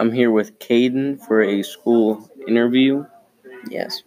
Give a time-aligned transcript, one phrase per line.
[0.00, 3.04] I'm here with Caden for a school interview.
[3.68, 4.02] Yes.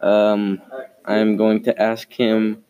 [0.00, 0.62] Um,
[1.04, 2.64] I'm going to ask him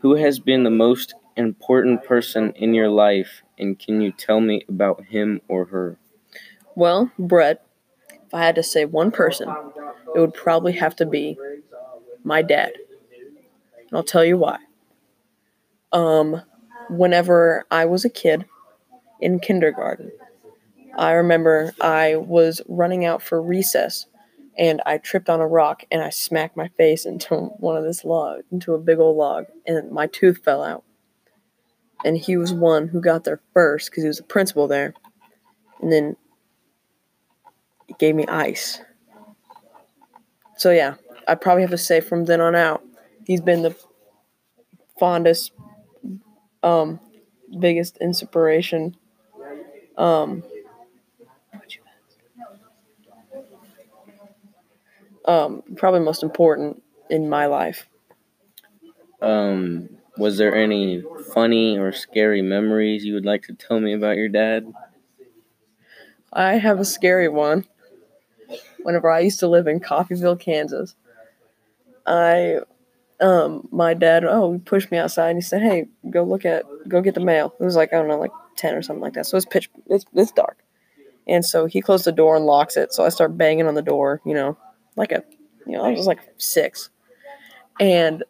[0.00, 4.62] who has been the most important person in your life, and can you tell me
[4.68, 5.98] about him or her?
[6.76, 7.66] Well, Brett,
[8.12, 9.48] if I had to say one person,
[10.14, 11.36] it would probably have to be
[12.22, 12.74] my dad.
[13.76, 14.58] And I'll tell you why.
[15.90, 16.42] Um,
[16.90, 18.44] whenever I was a kid
[19.20, 20.12] in kindergarten,
[20.98, 24.06] I remember I was running out for recess
[24.58, 28.04] and I tripped on a rock and I smacked my face into one of this
[28.04, 30.82] log, into a big old log, and my tooth fell out.
[32.04, 34.92] And he was one who got there first because he was the principal there.
[35.80, 36.16] And then
[37.86, 38.80] he gave me ice.
[40.56, 40.94] So yeah,
[41.28, 42.82] I probably have to say from then on out,
[43.24, 43.76] he's been the
[44.98, 45.52] fondest,
[46.64, 46.98] um,
[47.60, 48.96] biggest inspiration.
[49.96, 50.42] Um,
[55.28, 57.86] um, probably most important in my life.
[59.20, 64.16] Um, was there any funny or scary memories you would like to tell me about
[64.16, 64.72] your dad?
[66.32, 67.66] I have a scary one.
[68.82, 70.94] Whenever I used to live in Coffeyville, Kansas,
[72.06, 72.60] I,
[73.20, 76.64] um, my dad, oh, he pushed me outside and he said, "Hey, go look at,
[76.88, 79.12] go get the mail." It was like I don't know, like ten or something like
[79.14, 79.26] that.
[79.26, 80.58] So it's pitch, it's it's dark,
[81.26, 82.94] and so he closed the door and locks it.
[82.94, 84.56] So I start banging on the door, you know,
[84.98, 85.22] like a,
[85.66, 86.90] you know, I was like six,
[87.80, 88.24] and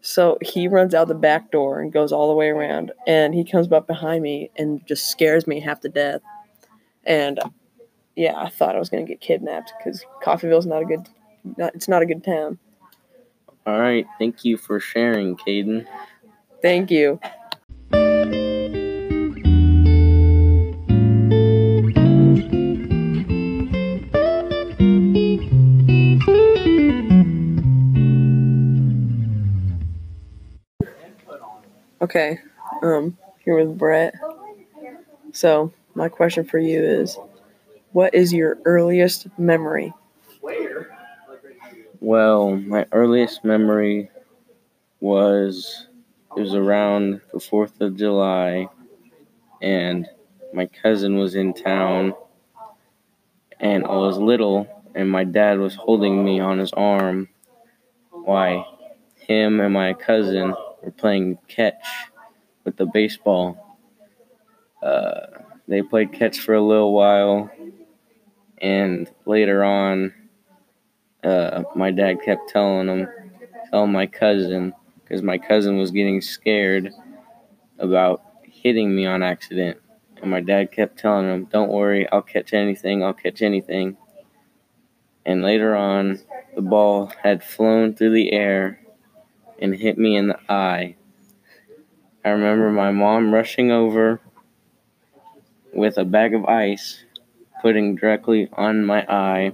[0.00, 3.44] so he runs out the back door and goes all the way around, and he
[3.44, 6.22] comes up behind me and just scares me half to death.
[7.04, 7.40] And
[8.16, 11.08] yeah, I thought I was gonna get kidnapped because Coffeyville's not a good,
[11.56, 12.58] not, it's not a good town.
[13.66, 15.86] All right, thank you for sharing, Caden.
[16.62, 17.20] Thank you.
[32.10, 32.40] Okay,
[32.82, 34.14] um, here with Brett.
[35.32, 37.16] So, my question for you is
[37.92, 39.94] what is your earliest memory?
[42.00, 44.10] Well, my earliest memory
[44.98, 45.86] was
[46.36, 48.66] it was around the 4th of July,
[49.62, 50.04] and
[50.52, 52.14] my cousin was in town,
[53.60, 54.66] and I was little,
[54.96, 57.28] and my dad was holding me on his arm
[58.10, 58.64] Why
[59.14, 61.84] him and my cousin were playing catch
[62.64, 63.78] with the baseball.
[64.82, 65.26] Uh,
[65.68, 67.50] they played catch for a little while,
[68.58, 70.12] and later on,
[71.22, 73.08] uh, my dad kept telling him,
[73.70, 76.92] telling my cousin, because my cousin was getting scared
[77.78, 79.78] about hitting me on accident.
[80.20, 83.96] And my dad kept telling him, Don't worry, I'll catch anything, I'll catch anything.
[85.24, 86.20] And later on,
[86.54, 88.79] the ball had flown through the air
[89.60, 90.96] and hit me in the eye.
[92.24, 94.20] I remember my mom rushing over
[95.72, 97.04] with a bag of ice,
[97.62, 99.52] putting directly on my eye.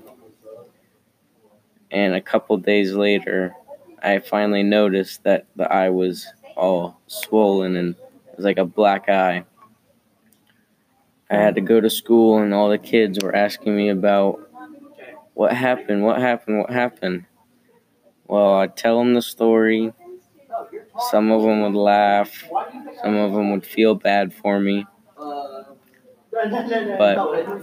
[1.91, 3.55] And a couple days later,
[4.03, 9.09] I finally noticed that the eye was all swollen and it was like a black
[9.09, 9.45] eye.
[11.29, 14.49] I had to go to school, and all the kids were asking me about
[15.35, 17.25] what happened, what happened, what happened.
[18.29, 19.93] Well, I'd tell them the story.
[21.11, 22.45] Some of them would laugh,
[23.03, 24.87] some of them would feel bad for me.
[26.99, 27.19] But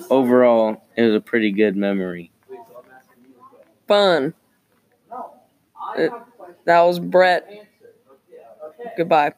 [0.10, 2.32] overall, it was a pretty good memory.
[3.88, 4.34] Fun.
[5.98, 6.20] It- uh,
[6.66, 7.50] that was Brett.
[8.98, 9.32] Goodbye.